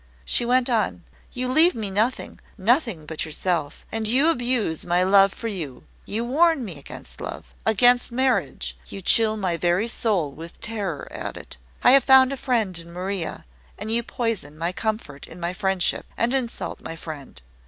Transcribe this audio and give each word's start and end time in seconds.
She 0.25 0.45
went 0.45 0.67
on 0.67 1.03
"You 1.31 1.47
leave 1.47 1.75
me 1.75 1.91
nothing 1.91 2.39
nothing 2.57 3.05
but 3.05 3.23
yourself 3.23 3.85
and 3.91 4.07
you 4.07 4.29
abuse 4.31 4.83
my 4.83 5.03
love 5.03 5.31
for 5.31 5.47
you. 5.47 5.83
You 6.07 6.23
warn 6.25 6.65
me 6.65 6.79
against 6.79 7.21
love 7.21 7.53
against 7.67 8.11
marriage 8.11 8.75
you 8.87 9.03
chill 9.03 9.37
my 9.37 9.57
very 9.57 9.87
soul 9.87 10.31
with 10.31 10.59
terror 10.59 11.07
at 11.11 11.37
it. 11.37 11.57
I 11.83 11.91
have 11.91 12.03
found 12.03 12.33
a 12.33 12.37
friend 12.37 12.79
in 12.79 12.91
Maria; 12.91 13.45
and 13.77 13.91
you 13.91 14.01
poison 14.01 14.57
my 14.57 14.71
comfort 14.71 15.27
in 15.27 15.39
my 15.39 15.53
friendship, 15.53 16.07
and 16.17 16.33
insult 16.33 16.81
my 16.81 16.95
friend. 16.95 17.39